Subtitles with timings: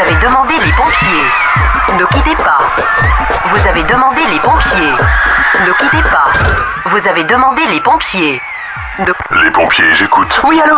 [0.00, 1.98] Vous avez demandé les pompiers.
[1.98, 2.58] Ne quittez pas.
[3.50, 4.94] Vous avez demandé les pompiers.
[5.66, 6.24] Ne quittez pas.
[6.86, 8.40] Vous avez demandé les pompiers.
[9.42, 10.40] Les pompiers, j'écoute.
[10.44, 10.76] Oui, allô?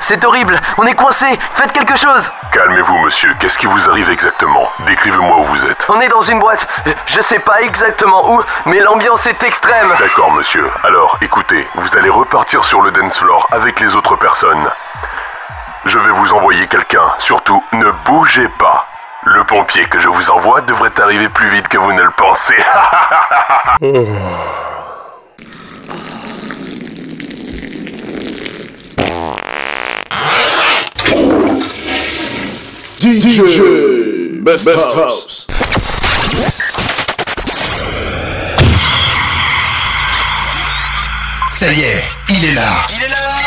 [0.00, 4.68] C'est horrible, on est coincé, faites quelque chose Calmez-vous, monsieur, qu'est-ce qui vous arrive exactement?
[4.86, 5.86] Décrivez-moi où vous êtes.
[5.88, 6.66] On est dans une boîte,
[7.06, 9.92] je sais pas exactement où, mais l'ambiance est extrême.
[10.00, 10.68] D'accord, monsieur.
[10.82, 14.68] Alors, écoutez, vous allez repartir sur le dance floor avec les autres personnes.
[15.86, 17.12] Je vais vous envoyer quelqu'un.
[17.18, 18.86] Surtout, ne bougez pas.
[19.26, 22.54] Le pompier que je vous envoie devrait arriver plus vite que vous ne le pensez.
[33.00, 33.40] DJ
[34.40, 35.46] Best, House.
[41.50, 42.62] Ça y est, il est là.
[42.90, 43.43] Il est là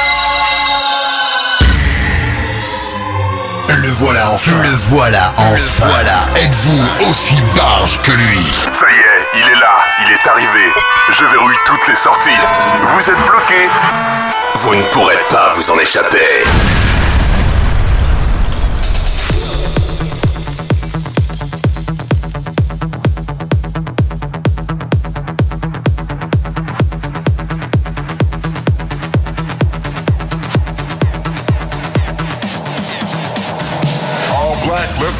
[3.97, 4.51] voilà enfin.
[4.61, 5.85] Le voilà enfin.
[5.85, 6.43] Le voilà.
[6.43, 8.53] Êtes-vous aussi barge que lui?
[8.71, 10.71] Ça y est, il est là, il est arrivé.
[11.09, 12.29] Je verrouille toutes les sorties.
[12.89, 13.69] Vous êtes bloqué.
[14.55, 16.45] Vous ne pourrez pas vous en échapper.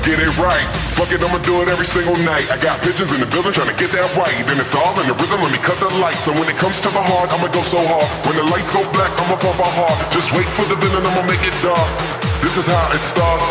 [0.07, 0.63] Get it right.
[0.95, 2.47] Fuck it, I'ma do it every single night.
[2.47, 4.31] I got bitches in the building trying to get that right.
[4.47, 6.31] Then it's all in the rhythm, let me cut the lights.
[6.31, 8.07] And when it comes to the heart, I'ma go so hard.
[8.23, 9.91] When the lights go black, I'ma pump my heart.
[10.15, 11.91] Just wait for the villain, I'ma make it dark.
[12.39, 13.43] This is how it starts.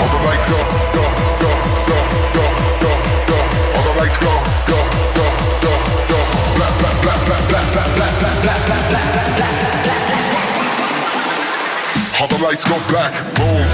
[0.00, 0.56] All the lights go,
[0.96, 1.04] go,
[1.44, 1.52] go,
[1.84, 2.00] go,
[2.32, 2.48] go,
[2.80, 2.92] go,
[3.28, 3.36] go.
[3.76, 4.32] All the lights go,
[4.64, 4.80] go,
[5.12, 5.28] go,
[5.60, 5.72] go,
[6.08, 6.18] go.
[6.56, 9.60] Black, black, black, black, black, black, black, black, black, black, black, black, black.
[12.16, 13.68] All the lights go black, boom.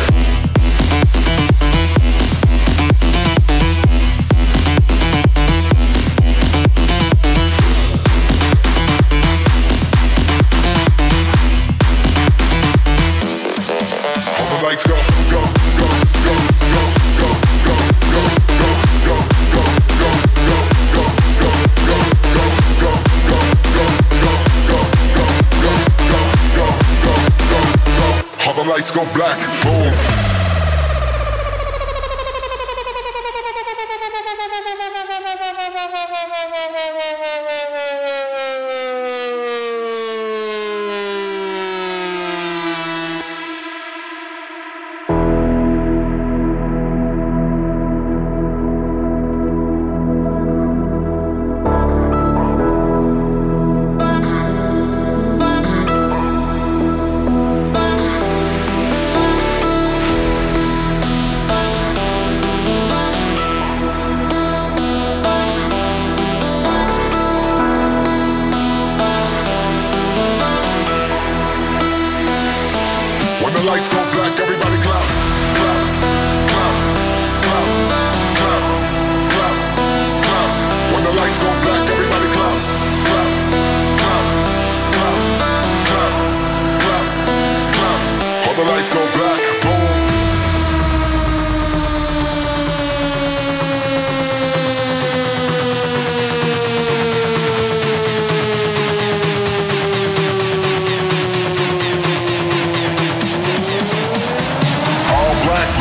[28.77, 30.06] Lights go black, boom.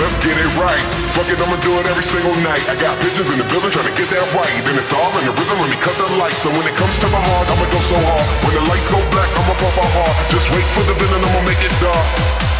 [0.02, 0.86] Let's get it right.
[1.16, 2.64] Fuck it, I'ma do it every single night.
[2.68, 4.52] I got bitches in the building trying to get that right.
[4.68, 6.44] Then it's all in the rhythm, let me cut the lights.
[6.44, 8.26] So when it comes to my heart, I'ma go so hard.
[8.44, 10.16] When the lights go black, I'ma pop my heart.
[10.32, 12.08] Just wait for the villain, I'ma make it dark.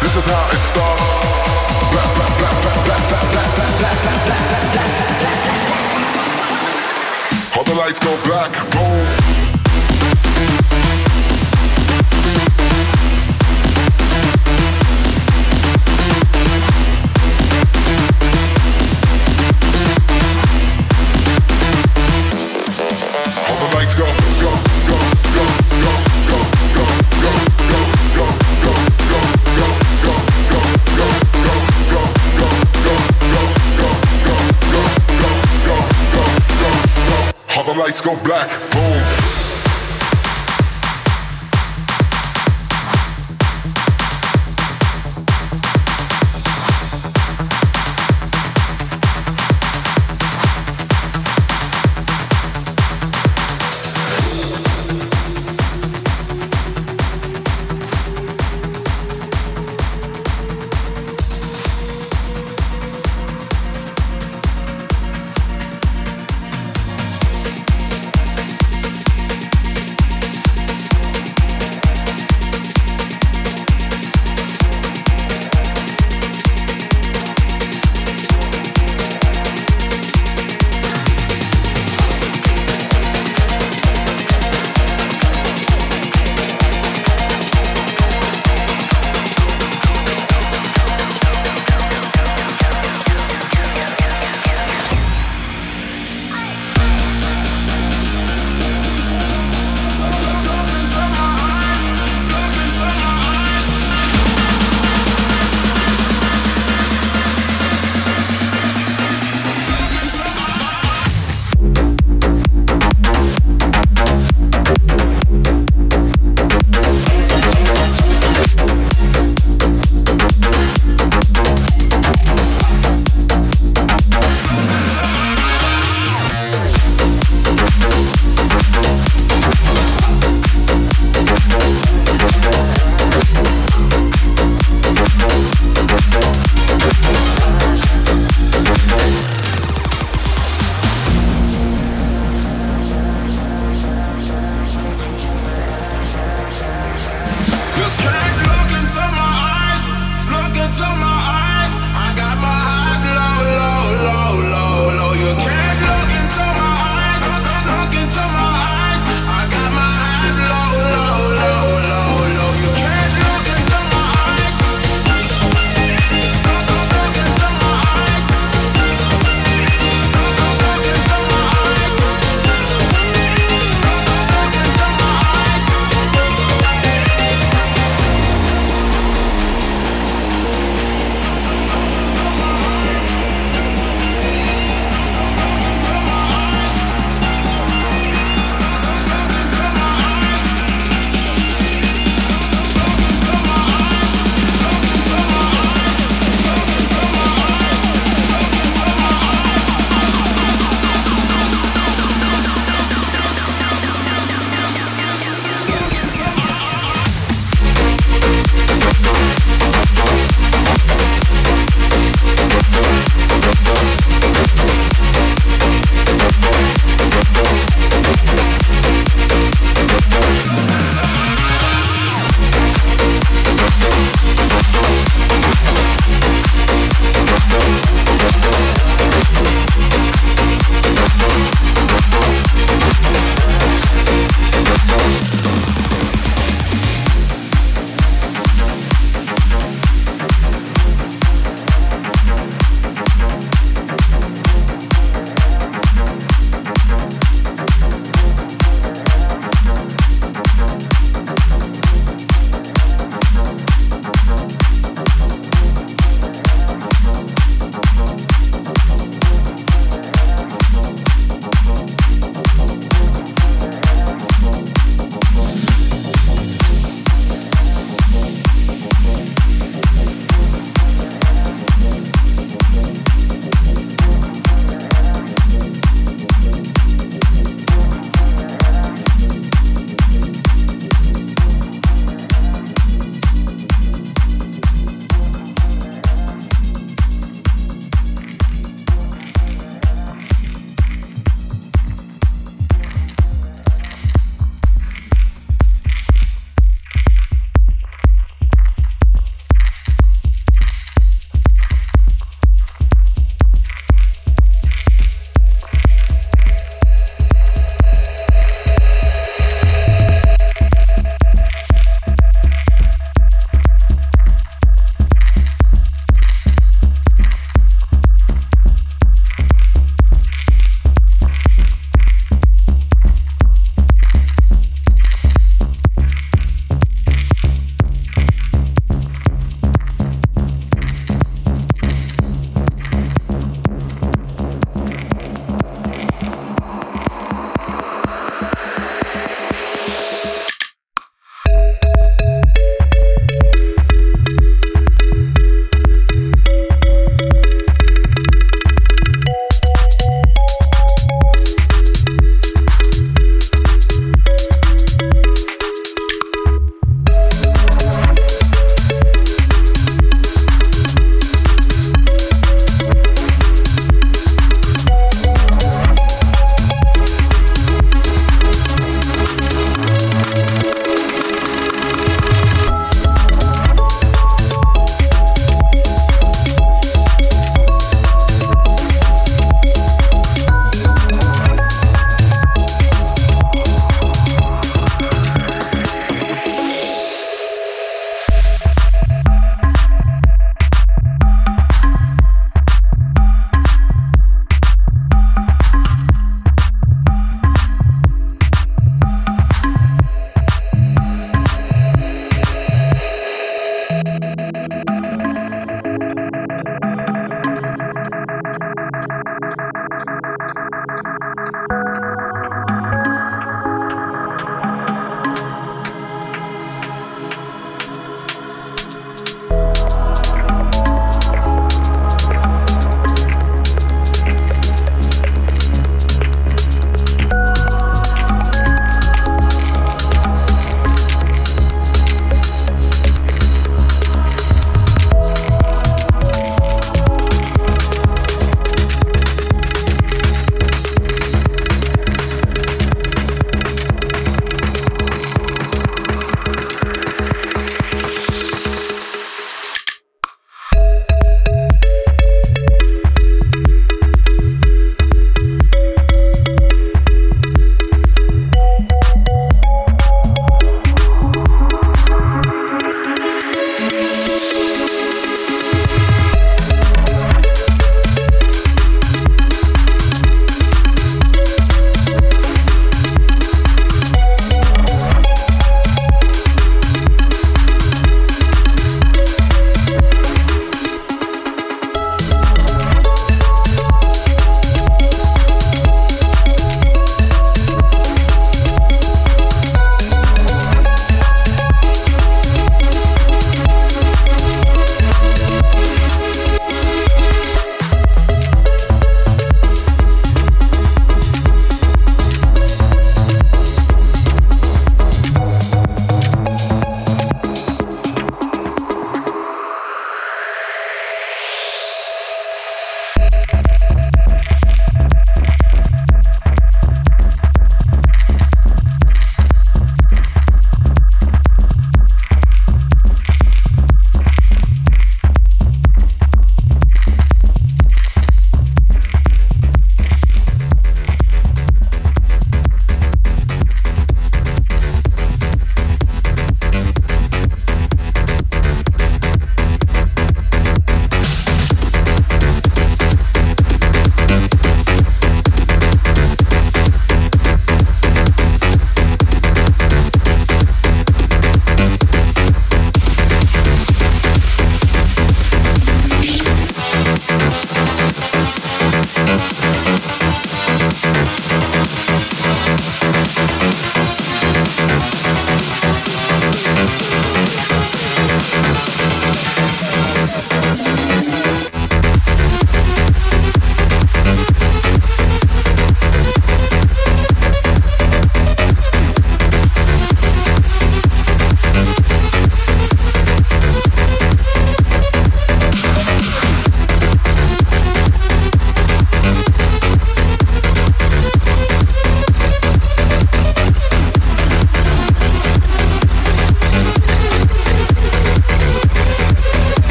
[0.00, 1.04] This is how it starts.
[7.56, 9.35] All the lights go black, boom.
[37.76, 38.95] Lights go black, boom.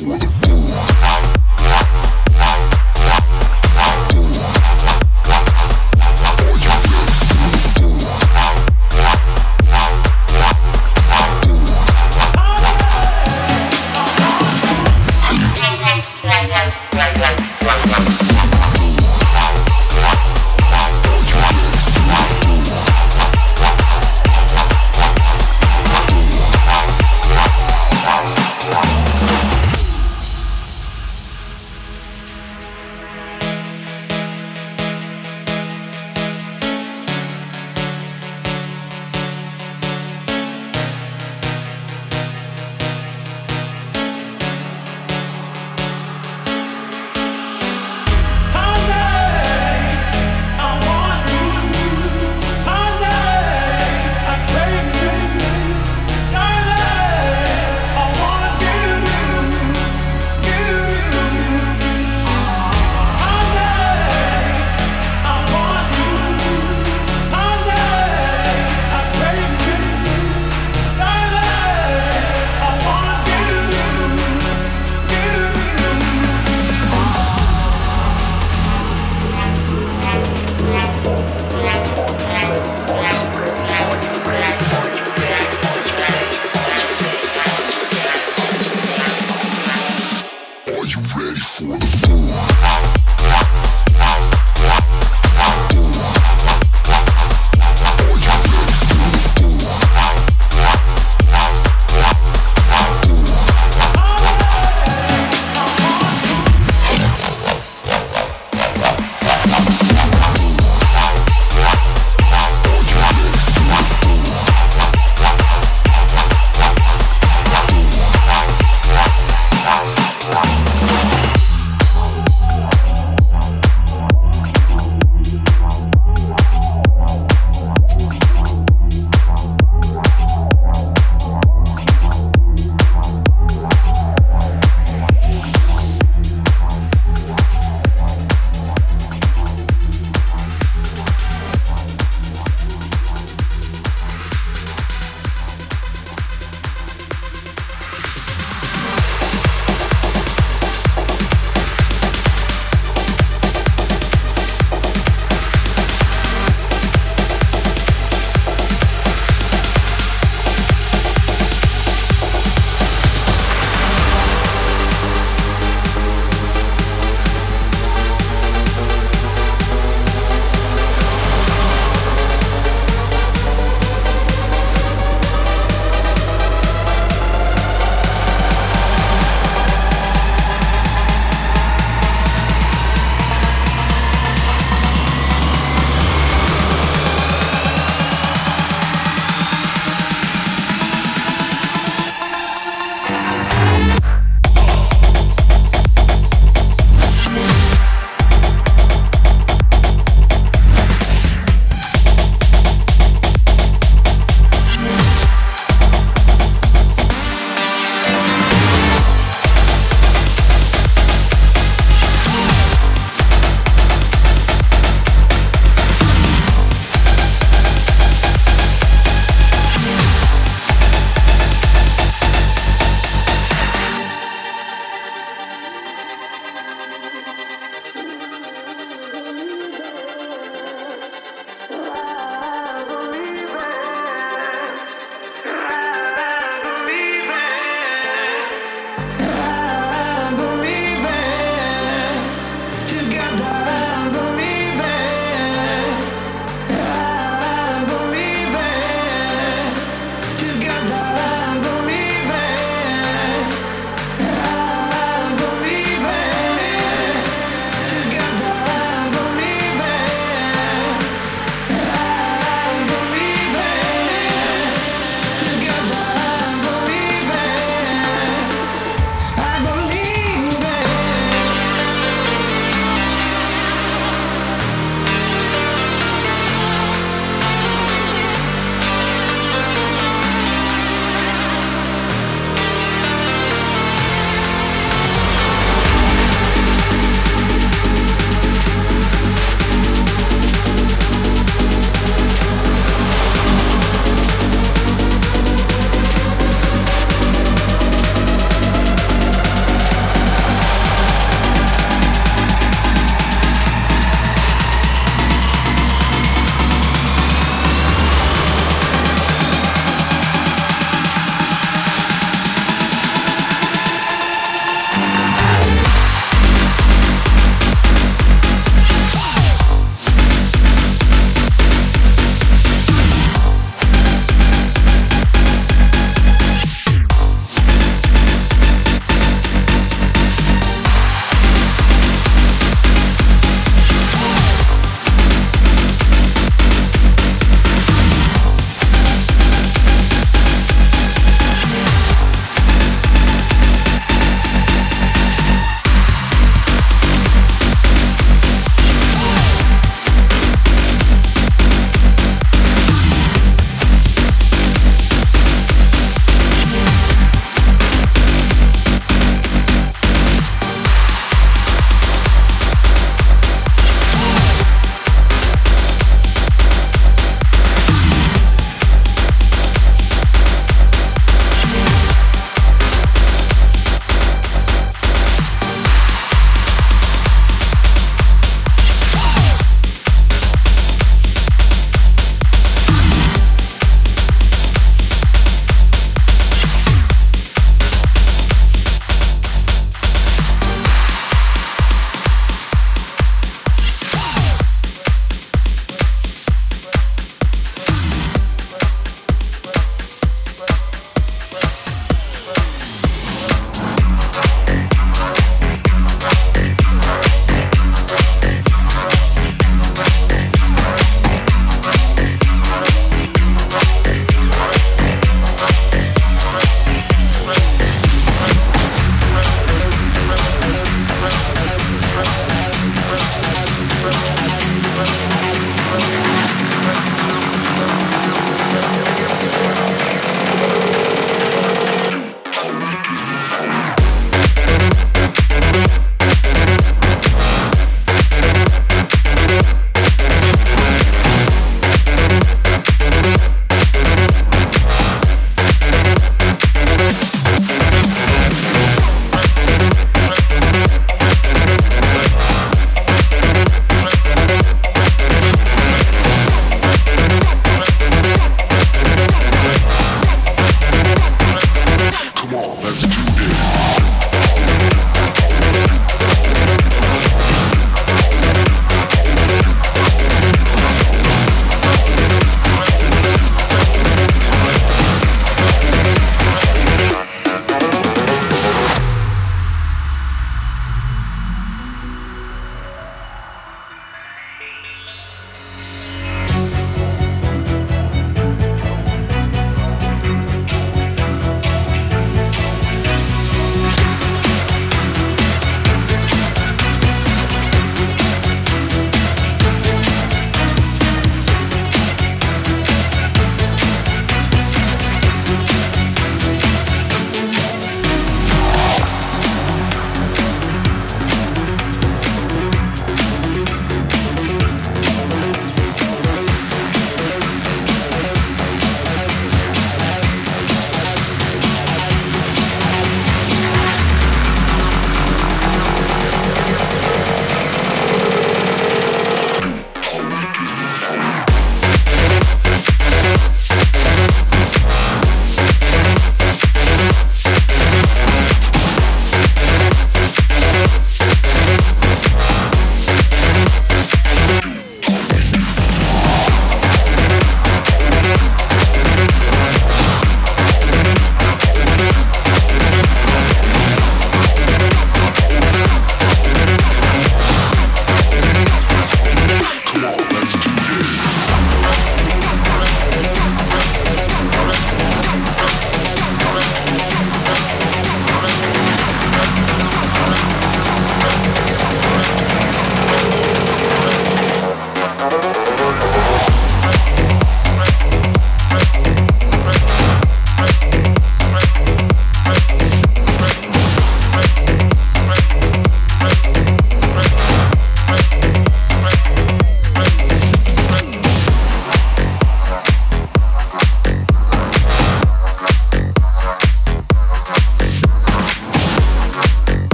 [0.00, 0.89] for the boom.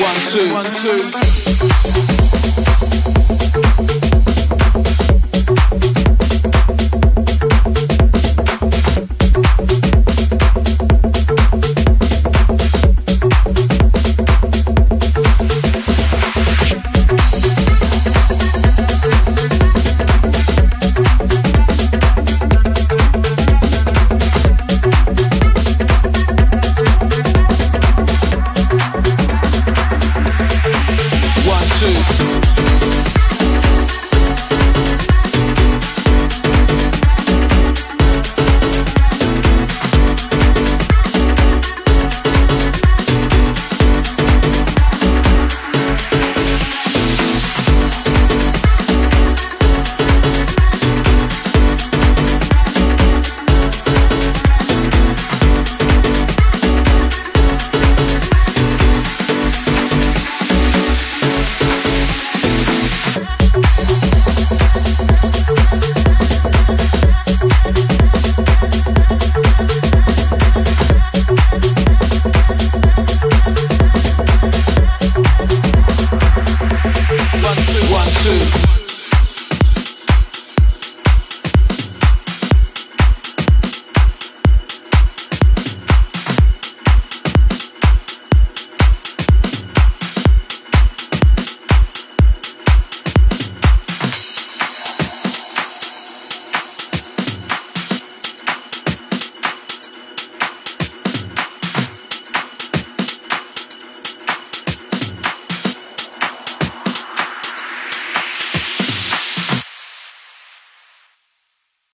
[0.00, 0.64] One, two, one,
[3.12, 3.19] two.